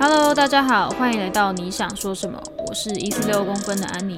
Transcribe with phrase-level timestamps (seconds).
[0.00, 2.40] Hello，大家好，欢迎来到你想说什么？
[2.68, 4.16] 我是一四六公分的安妮。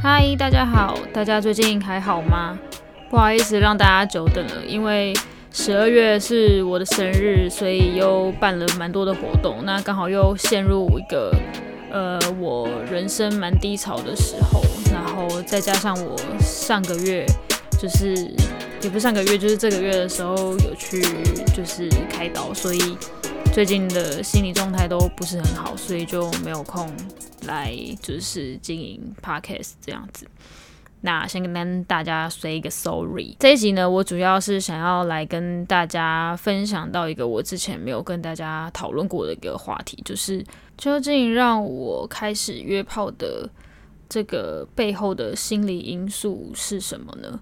[0.00, 2.56] 嗨，大家好，大家最近还好吗？
[3.10, 5.12] 不好意思让大家久等了，因为
[5.50, 11.34] 十二月是我的生日，所以又办了蛮多的活动，那刚好又陷入一个
[11.90, 14.62] 呃我人生蛮低潮的时候，
[15.28, 17.24] 后再加上我上个月
[17.80, 18.14] 就是
[18.82, 21.00] 也不是上个月，就是这个月的时候有去
[21.54, 22.96] 就是开刀，所以
[23.52, 26.90] 最近的心理状态都不是很好，所以就没有空
[27.46, 30.26] 来就是经营 podcast 这样子。
[31.04, 33.36] 那先跟大家 say 一个 sorry。
[33.40, 40.44] 这一集呢，我主要是想要来跟大家分享到一个我之前没有跟大家讨论过的一个话题，就是
[40.78, 43.50] 究竟让我开始约炮的
[44.12, 47.40] 这个背后的心理因素是什么呢？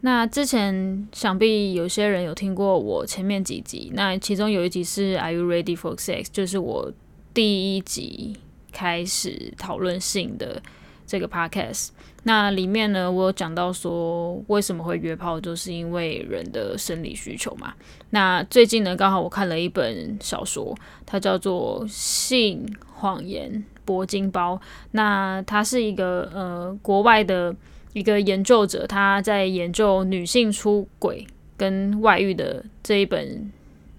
[0.00, 6.28] 那之前想必有些人有听过我前面几集，那其中有一集是 Are you ready for sex？
[6.32, 6.90] 就是我
[7.34, 8.38] 第一集
[8.72, 10.62] 开始讨论性的
[11.06, 11.88] 这个 podcast。
[12.22, 17.74] 那里面呢，我有讲到说为什么会约炮，就是因为人的生理需求嘛。
[18.10, 24.54] 那最近呢，刚好我看了一本小说，它叫做《性谎言铂金包》。
[24.90, 27.54] 那它是一个呃国外的
[27.94, 33.50] 一个研究者，他在研究女性出轨跟外遇的这一本，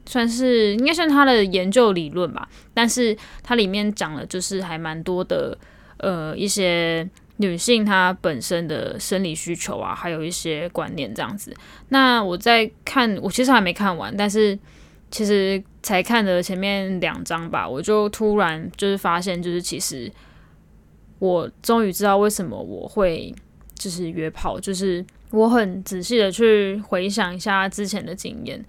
[0.05, 2.47] 算是应该算他的研究理论吧。
[2.73, 5.57] 但是它里面讲了，就是还蛮多的
[5.97, 7.09] 呃一些。
[7.41, 11.55] 女性她本身的生理需求啊，还有一些观念这样子。
[11.87, 14.59] 那我在看，我其实还没看完，但是
[15.11, 20.11] 其实才看了前面两章吧，我就突然就是发现，就是其实
[21.19, 23.33] 我终于知道为什么我会
[23.75, 28.63] 就是约炮，就是我很仔细的去回想一下之前的经验，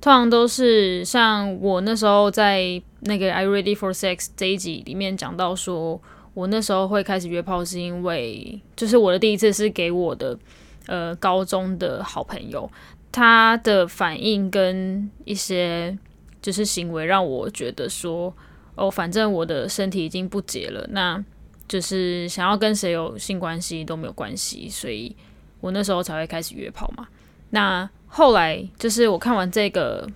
[0.00, 6.00] 通常都是像我那时候在那个《I Ready for Sex》这一集里面讲到说。
[6.34, 10.38] 我那时候会开始约炮，是因为就是我的第一次是给我的
[10.86, 12.66] 呃高中的好朋友，
[13.12, 15.96] 他的反应跟一些
[16.40, 18.34] 就是行为让我觉得说，
[18.74, 21.22] 哦，反正我的身体已经不洁了，那
[21.68, 25.14] 就是想要跟谁有性关系都没有关系，所以
[25.60, 27.06] 我那时候才会开始约炮嘛。
[27.50, 30.08] 那后来就是我看完这个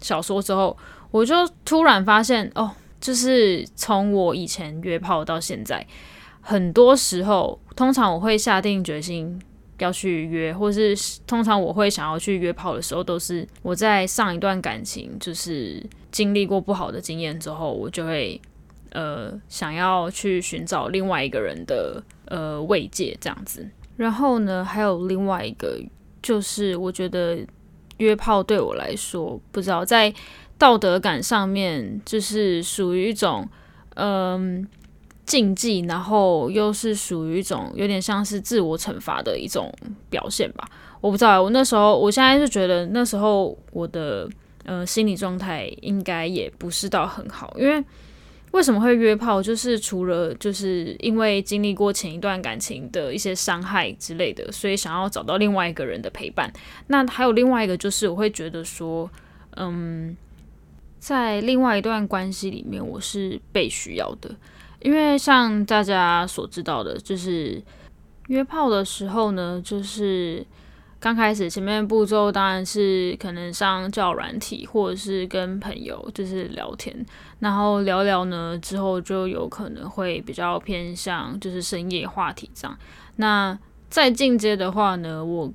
[0.00, 0.76] 小说之后，
[1.10, 2.72] 我就突然发现，哦。
[3.00, 5.86] 就是从我以前约炮到现在，
[6.40, 9.40] 很多时候，通常我会下定决心
[9.78, 10.96] 要去约，或是
[11.26, 18.40] 通常我会想要去约炮的时候，都是我在上一段感情就是经历过不好的经验之后，我就会
[18.90, 23.68] 呃想要去寻找另外一个人的呃慰藉这样子。
[23.96, 25.80] 然后呢，还有另外一个
[26.22, 27.38] 就是我觉得
[27.98, 30.14] 约炮对我来说，不知道在。
[30.60, 33.48] 道德感上面就是属于一种
[33.94, 34.66] 嗯
[35.28, 39.70] 禁忌，然后又是属于一种有点像是自我惩罚的一种
[40.08, 40.66] 表现吧。
[41.02, 44.26] 我不知道，我那时候，我现在就觉得那时候我的
[44.64, 47.84] 呃心理状态应该也不是到很好，因为
[48.52, 49.42] 为什么会约炮？
[49.42, 56.50] 就是除了就是因为经历过前一段感情的一些伤害之类的，所以想要找到另外一个人的陪伴。
[56.86, 59.10] 那还有另外一个就是我会觉得说，
[59.56, 60.16] 嗯。
[61.00, 64.34] 在另外一段关系里面，我是被需要的，
[64.80, 67.62] 因为像大家所知道的，就是
[68.28, 70.46] 约炮的时候呢，就是
[71.00, 76.94] 刚开始前面步骤当然是可能上叫软体，或者是跟朋友就是聊天，
[77.40, 82.78] 然后聊聊呢之后就有可能会比较偏向就是深夜话题这样。
[83.16, 85.52] 那再进阶的话呢，我。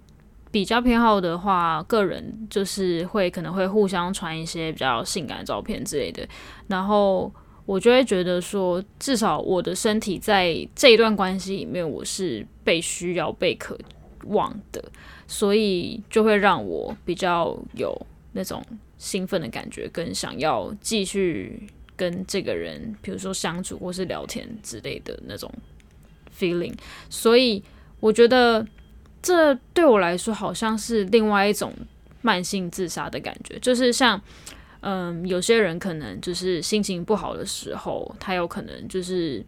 [0.52, 6.24] 比较偏好的话，个人就是会可能会互相传一些比较性感照片之类的，
[6.68, 7.34] 然后
[7.66, 13.78] 我就会觉得说，至少我的身体在这一段关系里面，我是被需要、被渴
[14.26, 14.84] 望的，
[15.28, 17.96] 所以就会让我比较有
[18.34, 18.64] 那种
[18.98, 25.52] 兴奋的感觉，跟想要继续跟这个人，比如说相处或是聊天之类的那种
[26.38, 26.74] feeling，
[27.10, 27.64] 所以
[28.00, 28.66] 我觉得。
[29.26, 31.72] 这对我来说好像是另外一种
[32.22, 34.22] 慢性自杀的感觉，就是像，
[34.86, 39.42] 嗯，有些人可能就是心情不好的时候，他有可能就是，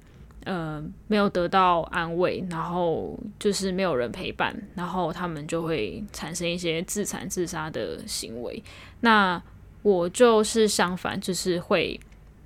[0.46, 8.64] 呃，没有得到安慰，然后就是没有人陪伴，然后他们就会产生一些自残自杀的行为。
[9.02, 9.42] 那
[9.82, 12.00] 我就是相反，就是会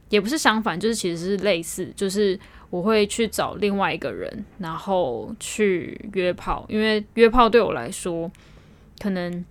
[0.10, 2.40] 也不是相反，就是其实是类似，就是
[2.72, 8.32] 我会去找另外一个人，然后去约炮，因为约炮对我来说，
[9.00, 9.46] 可能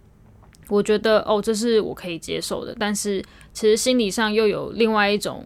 [0.68, 3.22] 我觉得哦，这是我可以接受的，但是
[3.52, 5.44] 其实心理上又有另外一种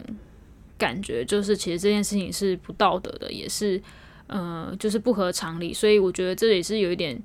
[0.77, 3.81] 感觉，就是其实这件事情是不道德的，也是
[4.27, 7.21] 呃，就是不合常理，所以我觉得这也是有一点，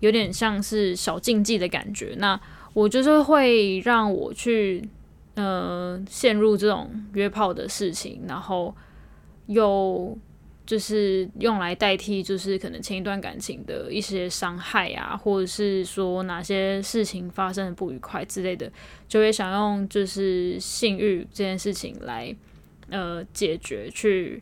[0.00, 2.14] 有点像是小禁忌的感觉。
[2.18, 2.40] 那
[2.72, 4.88] 我就是会让我去。
[5.36, 8.74] 呃，陷入这种约炮的事情，然后
[9.46, 10.14] 又
[10.70, 18.70] 就是用来代替，就是可能前一段感情的一些伤害啊，或者是说哪些事情发生的不愉快之类的，
[19.08, 22.32] 就会想用就是性欲这件事情来
[22.88, 24.40] 呃解决，去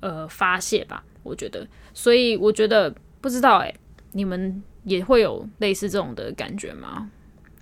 [0.00, 1.04] 呃发泄吧。
[1.22, 2.90] 我觉得，所以我觉得
[3.20, 3.70] 不知道哎，
[4.12, 7.10] 你们也会有类似这种的感觉吗？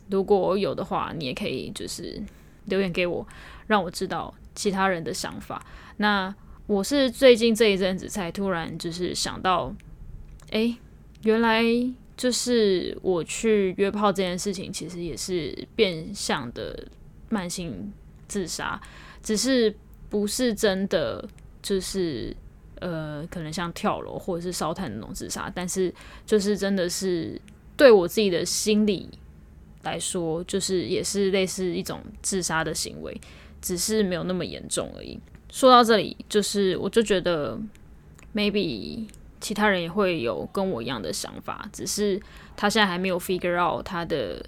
[0.09, 2.23] 如果有的话，你也可以就是。
[2.67, 3.29] 留言给我，
[3.67, 5.63] 让我知道其他人的想法。
[5.99, 6.35] 那
[6.67, 9.75] 我是最近这一阵子才突然就是想到，
[10.51, 10.75] 哎，
[11.23, 11.63] 原来
[12.17, 16.87] 就是我去约炮这件事情，其实也是变相的
[17.29, 17.93] 慢性
[18.27, 18.81] 自杀，
[19.23, 19.75] 只是
[20.09, 21.29] 不是真的
[21.63, 22.35] 就是
[22.81, 25.93] 呃，可能像跳楼或者是烧炭那种自杀，但是
[26.25, 27.41] 就是真的是
[27.77, 29.09] 对我自己的心理。
[29.83, 33.15] 来说，就是也是类似一种自杀的行为，
[33.61, 35.21] 只是没有那么严重而已。
[35.55, 37.57] 说到这里，就是我就觉得
[38.35, 39.07] ，maybe
[39.41, 42.21] 其他人也会有跟我一样的想法，只是
[42.57, 44.45] 他现在还没有 figure out 他的，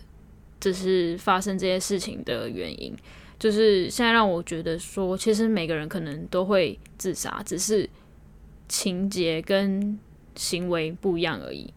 [0.58, 2.92] 就是发生这些事情的原因。
[3.38, 7.88] 就是现在让我觉得说，其实每个人可能都会自杀，只是
[8.66, 9.96] 情节跟
[10.34, 11.72] 行为不一样而已。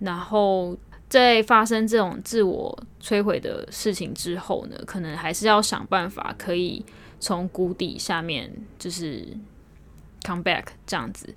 [0.00, 0.76] 然后。
[1.08, 6.84] 在发生这种自我摧毁的事情之后呢，可能还是要想办法可以
[7.18, 9.26] 从谷底下面就是
[10.24, 11.34] come back 这样子，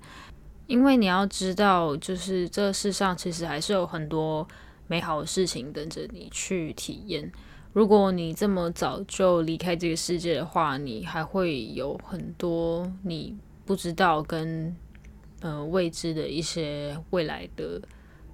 [0.66, 4.46] 因为你要知道，就是这世上其实还是有很多
[4.86, 7.30] 美好的事情等着你去体验。
[7.72, 14.76] 如果你这么早就离开这个世界的话，你还会有很多你不知道跟
[15.40, 17.80] 呃未知的一些未来的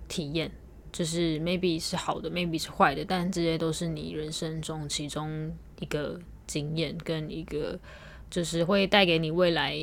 [0.09, 0.51] 体验。
[0.93, 7.79] 就是 maybe 是好的，maybe 是坏的，但这些都是你人生中其中一个经验跟一个，
[8.31, 9.77] 就是会带给你未来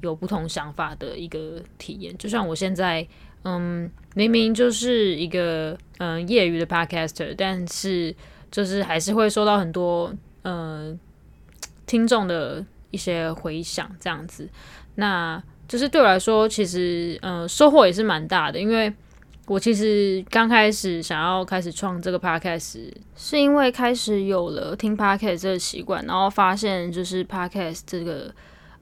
[0.00, 2.16] 有不同想法的一个体验。
[2.16, 3.06] 就像我现在，
[3.44, 8.14] 嗯，明明就是一个嗯业余的 podcaster，但是
[8.50, 10.98] 就是还是会收到很多嗯
[11.86, 14.48] 听众的一些回响，这样子，
[14.94, 18.92] 那就是对我来说，其实嗯收获也是蛮大的，因为。
[19.46, 28.34] 我其实刚开始想要开始创这个 podcast，是因为开始有了听 podcast 这个习惯，然后发现就是 podcast 这个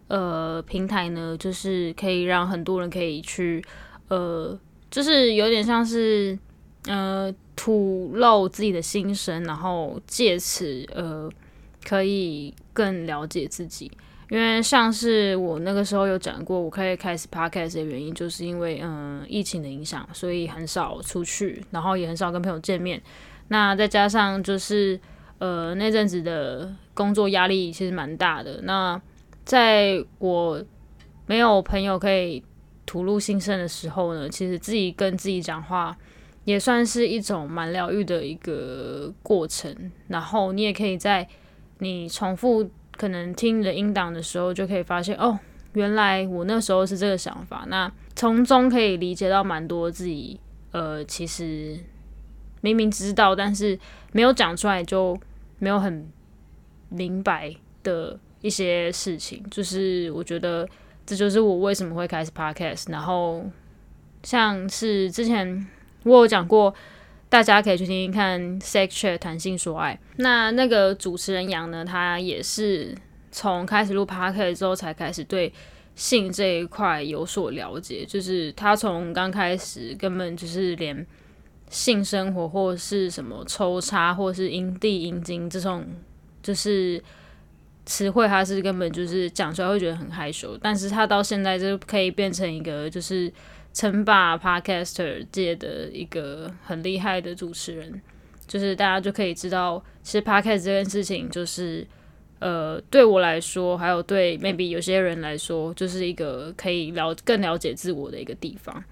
[0.07, 3.65] 呃平台呢，就是可以让很多人可以去
[4.07, 4.57] 呃，
[4.89, 6.39] 就是有点像是
[6.87, 11.29] 呃吐露自己的心声，然后借此呃
[11.85, 13.91] 可以更了解自己。
[14.33, 22.99] 因为像是我那个时候有讲过，我可以开始 podcast 的原因，就是因为嗯疫情的影响，所以很少出去，然后也很少跟朋友见面。
[23.49, 24.99] 那再加上就是
[25.37, 28.59] 呃那阵子的工作压力其实蛮大的。
[28.63, 28.99] 那
[29.45, 30.65] 在我
[31.27, 32.43] 没有朋友可以
[32.87, 35.95] 吐露心声的时候呢，其实自己跟自己讲话
[36.47, 39.93] 也算是一种蛮疗愈的一个过程。
[40.09, 41.29] 然后你也可以在
[41.81, 42.71] 你重复。
[43.03, 45.37] 可能听你的音档的时候，就可以发现哦，
[45.73, 47.65] 原来我那时候是这个想法。
[47.67, 50.39] 那从中可以理解到蛮多自己，
[50.71, 51.77] 呃，其实
[52.61, 53.77] 明明知道，但是
[54.13, 55.19] 没有讲出来，就
[55.59, 56.09] 没有很
[56.91, 59.45] 明白的一些事情。
[59.51, 60.69] 就是我觉得
[61.05, 62.89] 这就是我为什么会开始 podcast。
[62.93, 63.45] 然后
[64.23, 65.67] 像是之前
[66.05, 66.73] 我有讲过。
[67.33, 69.99] 大家可以去听听看《Sex Chat 谈性说爱》。
[70.17, 72.95] 那那个主持人杨呢，他也是
[73.31, 75.51] 从开始录 Podcast 之后才开始对
[75.95, 78.05] 性这一块有所了解。
[78.05, 81.07] 就是他从刚开始根本就是连
[81.71, 85.87] 性生活或是什么抽插或是阴蒂阴茎这种
[86.43, 87.03] 就是
[87.87, 90.55] 词汇，他是根本就是讲出来会觉得很害羞。
[90.61, 93.33] 但是他到现在就可以变成一个就是。
[93.73, 98.01] 称霸 Podcaster 界的一个很厉害的主持人，
[98.47, 101.87] 就是大家就可以知道，其实 Podcast 这件事情，就是
[102.39, 108.85] 呃，对我来说，还有对 maybe 有些人来说，就是一个可以了更了解自我的一个地方。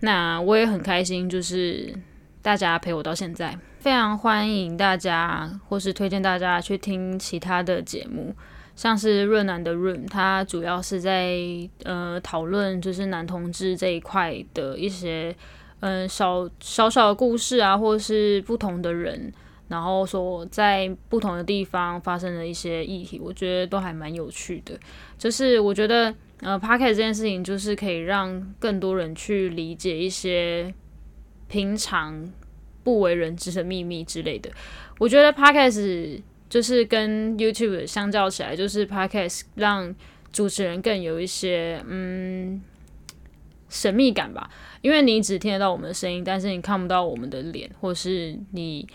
[0.00, 1.94] 那我也很开心，就是
[2.42, 8.34] 大家陪我到现在，非常欢迎大家，或是推荐大家去听其他的节目。
[8.80, 11.36] 像是润南的润，它主要是在
[11.84, 15.36] 呃讨论就是男同志这一块的一些
[15.80, 19.30] 嗯小小小的故事啊，或者是不同的人，
[19.68, 24.72] 然后说在不同的地方发生的一些议题，我觉得都还蛮有趣的。
[25.18, 30.72] 就是我觉得呃 p o c a s t 这件事情，就是可以让更多人去理解一些
[31.48, 32.32] 平常
[32.82, 34.50] 不为人知的秘密之类的。
[34.98, 39.94] 我觉得 p o c a s t 就是跟 YouTube 相较起来，就是 Podcast 让
[40.30, 42.60] 主持人更有一些嗯
[43.68, 44.50] 神秘感吧，
[44.82, 48.86] 因为你只听得到我们的声音，但是你看不到我们的脸，或是你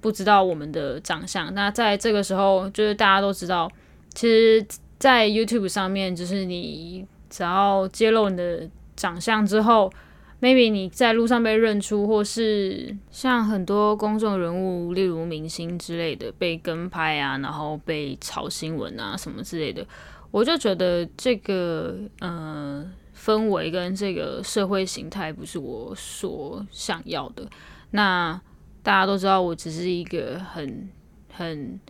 [0.00, 1.52] 不知道我们的长相。
[1.54, 3.68] 那在这个时候，就是大家都知道，
[4.14, 4.66] 其实，
[4.98, 9.90] 在 YouTube 上面，就是你只要揭露你的长相之后。
[10.40, 19.86] Maybe 你在路上被认出，或是像很多公众人物，例如明星之类的被跟拍啊，然后被炒新闻啊什么之类的，
[20.30, 27.48] 我就觉得这个呃氛围跟这个社会形态不是我所想要的。
[27.90, 28.40] 那
[28.82, 30.88] 大家都知道，我只是一个很
[31.32, 31.80] 很。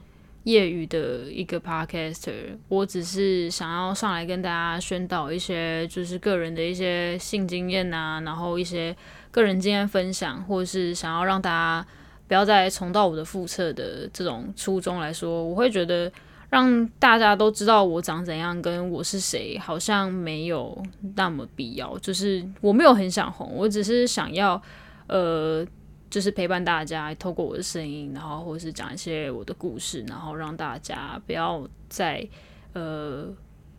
[0.48, 8.96] 业余的一个 podcaster，我只是想要上来跟大家宣导一些，就是个人的一些性经验啊，然后一些
[9.30, 11.86] 个人经验分享，或者是想要让大家
[12.26, 16.10] 不要再重蹈我的覆辙的这种初衷来说，我会觉得
[16.48, 20.82] 让大家都知道我长怎样，跟我是谁，好像没有
[21.14, 21.98] 那么必要。
[21.98, 24.62] 就是我没有很想红，我只是想要，
[25.08, 25.66] 呃。
[26.10, 32.26] 就是陪伴大家，透过我的声音，然后或者是讲一些我的故事，然后让大家不要再
[32.72, 33.28] 呃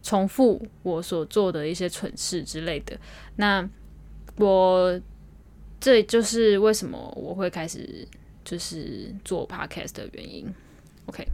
[0.04, 2.98] 重复我所做的一些蠢事之类的。
[3.36, 3.68] 那
[4.38, 5.00] 我
[5.80, 8.08] 这就是为什么我会开始
[8.44, 10.48] 就是做 podcast 的原因。
[11.08, 11.26] OK，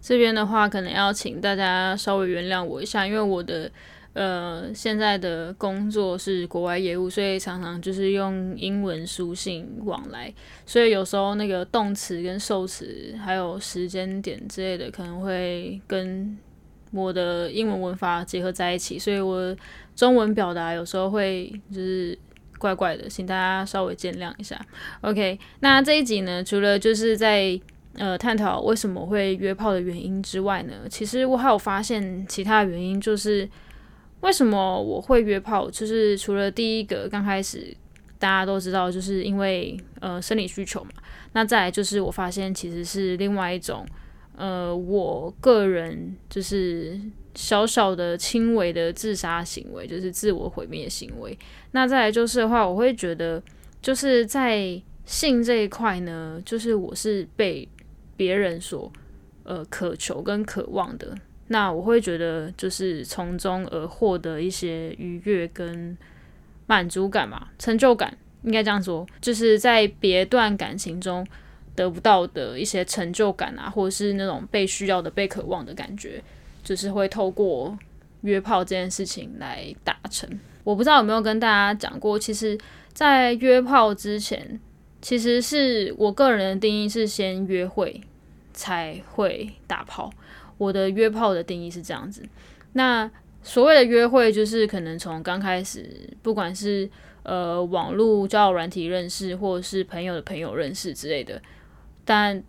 [0.00, 3.70] 这边的话可能要请大家稍微原谅我一下，因为我的。
[4.12, 10.34] 呃，现在的工作是国外业务，所以常常就是用英文书信往来，
[10.66, 16.36] 所以有时候那个动词跟受词还有时间点之类的，可能会跟
[16.90, 19.56] 我的英文文法结合在一起，所以我
[19.94, 22.18] 中文表达有时候会就是
[22.58, 24.60] 怪怪的，请大家稍微见谅一下。
[25.02, 27.58] OK，那这一集呢，除了就是在
[27.94, 33.48] 呃探讨为什么会约炮的原因之外呢，其实我还有发现其他原因，就是。
[34.20, 35.70] 为什么我会约炮？
[35.70, 37.74] 就是除了第一个，刚开始
[38.18, 40.90] 大家都知道，就是因为呃生理需求嘛。
[41.32, 43.86] 那再来就是我发现其实是另外一种，
[44.36, 47.00] 呃，我个人就是
[47.34, 51.38] 小小的轻微的自杀行为，就是自我毁灭行为。
[51.70, 53.42] 那再来就是的话，我会觉得
[53.80, 57.66] 就是在性这一块呢，就是我是被
[58.16, 58.92] 别人所
[59.44, 61.16] 呃渴求跟渴望的。
[61.52, 65.98] 那我会觉得，就是从中而获得一些愉悦跟
[66.66, 71.26] 满足感嘛，成就感应该这样说，就是在别段感情中
[71.74, 76.22] 得不到的一些成就感啊，或者是那种被需要的、被渴望的感觉，
[76.62, 77.76] 就是会透过
[78.20, 80.30] 约炮这件事情来达成。
[80.62, 82.56] 我不知道有没有跟大家讲过，其实，
[82.92, 84.60] 在约炮之前，
[85.02, 88.00] 其实是我个人的定义是先约会
[88.52, 90.12] 才会打炮。
[90.60, 92.22] 我的约炮的定义是这样子，
[92.74, 93.10] 那
[93.42, 95.88] 所谓的约会就是可能从刚开始，
[96.20, 96.86] 不管是
[97.22, 101.40] 呃网络交友软体认识，或者是朋友的朋友认识之类的，
[102.04, 102.42] 但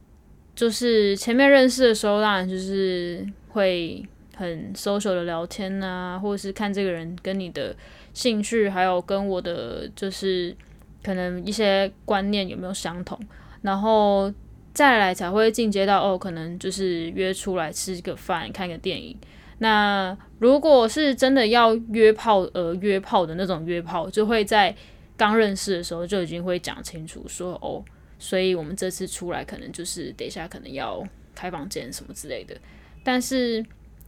[0.54, 7.74] 就是前面认识的时候，当然就是会很 social 的聊天啊，或者是看这个人跟你的
[8.14, 10.54] 兴趣，还有跟我的就是
[11.02, 13.18] 可能一些观念有没有相同，
[13.62, 14.30] 然后。
[14.74, 19.18] 再来才会进阶到哦，可能就是约出来吃个饭、看个电影。
[19.60, 24.76] 那如果是真的要约炮而约炮的那种约炮，就会在
[25.18, 27.84] 刚认识的时候就已经会讲清楚说哦，
[28.18, 31.04] 所以我们这次出来可能就是等一下可能要
[31.36, 32.56] 开房间什么之类的。
[33.04, 33.64] 但是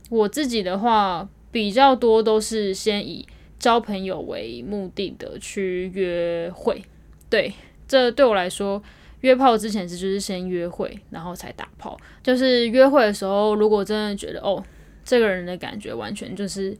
[0.09, 3.27] 我自己的话比较多都是先以
[3.59, 6.81] 交朋友为目的的去约会，
[7.29, 7.53] 对，
[7.87, 8.81] 这对我来说。
[9.23, 11.97] 约炮之前是就是先约会，然后才打炮。
[12.21, 14.61] 就是约会的时候，如果真的觉得哦，
[15.05, 16.77] 这个人的感觉完全就是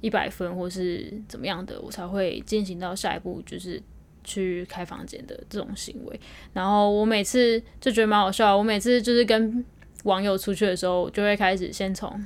[0.00, 3.80] 一百分，或是怎么样的，我才会进行到下一步，就是
[4.24, 6.20] 去开房间的这种行为。
[6.52, 9.64] 然后我每次就觉得蛮好笑，我每次就是跟
[10.02, 12.24] 网友出去的时候，就会开始先从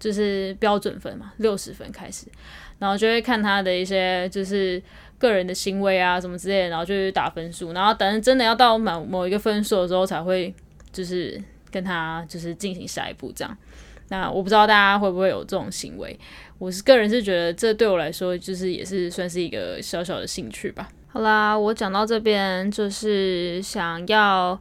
[0.00, 2.26] 就是标准分嘛，六十分开始，
[2.78, 4.82] 然后就会看他的一些就是。
[5.18, 10.52] 个人的行为啊，什么之类的，然后就去打分数，然后等真的要到某某一个分数的时候，才会
[10.92, 11.40] 就是
[11.70, 13.56] 跟他就是进行下一步这样。
[14.10, 16.18] 那我不知道大家会不会有这种行为，
[16.58, 20.88] 我是个人是觉得这对我来说就是也是算是一个小小的兴趣吧。
[21.08, 24.60] 好啦，我讲到这边就是想要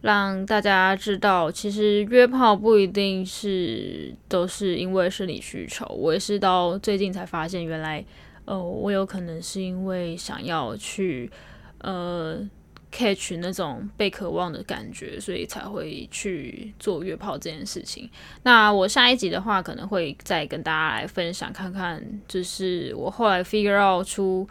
[0.00, 8.02] 让大家知道，其实约炮不一定是都是因为生理需求，我也是到最近才发现，原来
[8.50, 11.30] 呃我有可能是因为想要去
[11.78, 12.48] 呃。
[12.92, 18.10] catch 那种被渴望的感觉，所以才会去做约炮这件事情。
[18.42, 24.44] 那我下一集的话，可能会再跟大家来分享，看看就是我后来 figure out 出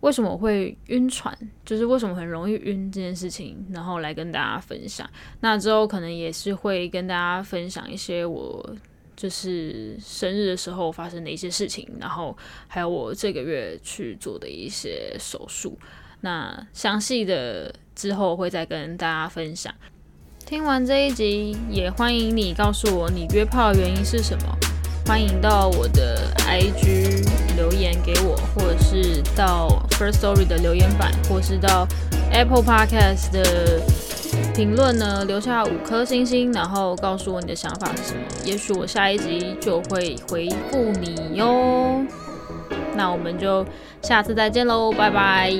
[0.00, 1.34] 为什么我会晕船，
[1.64, 5.08] 就是为什么很容易晕这件事情，然后来跟大家分享。
[5.40, 8.76] 那之后可能也是会跟大家分享一些我
[9.16, 12.36] 就是生日的时候发生的一些事情，然后
[12.68, 15.78] 还有我这个月去做的一些手术。
[16.20, 17.74] 那详细的。
[17.96, 19.74] 之后会再跟大家分享。
[20.44, 24.58] 听完这一集，也欢迎你告诉我你约炮的原因是什么。
[25.06, 27.24] 欢迎到我的 IG
[27.56, 31.88] 留言给我，或者是到 First Story 的留言板，或是到
[32.30, 33.80] Apple Podcast 的
[34.54, 38.20] 评论呢，留下五颗星星，然后告诉我你的想法是什么。
[38.44, 42.04] 也许我下一集就会回复你哟。
[42.94, 43.64] 那我们就
[44.02, 45.52] 下次再见喽，拜拜。